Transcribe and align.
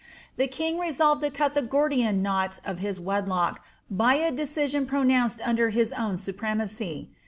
The 0.35 0.47
king 0.47 0.79
resolved 0.79 1.21
to 1.21 1.29
cut 1.29 1.53
the 1.53 1.61
Gordian 1.61 2.23
knot 2.23 2.59
of 2.65 2.79
his 2.79 2.99
wedlock 2.99 3.63
by 3.91 4.15
a 4.15 4.31
decision 4.31 4.87
pronounced 4.87 5.39
under 5.47 5.69
his 5.69 5.93
own 5.93 6.15
shpremacy. 6.15 7.05